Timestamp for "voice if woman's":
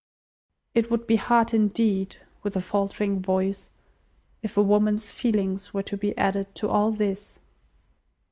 3.21-5.11